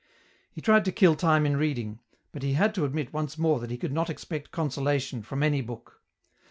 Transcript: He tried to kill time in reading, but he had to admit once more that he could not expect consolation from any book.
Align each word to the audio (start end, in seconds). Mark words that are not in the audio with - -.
He 0.51 0.61
tried 0.61 0.83
to 0.85 0.91
kill 0.91 1.13
time 1.15 1.45
in 1.45 1.57
reading, 1.57 1.99
but 2.31 2.41
he 2.41 2.53
had 2.53 2.73
to 2.73 2.85
admit 2.85 3.13
once 3.13 3.37
more 3.37 3.59
that 3.59 3.69
he 3.69 3.77
could 3.77 3.93
not 3.93 4.09
expect 4.09 4.49
consolation 4.49 5.21
from 5.21 5.43
any 5.43 5.61
book. 5.61 6.01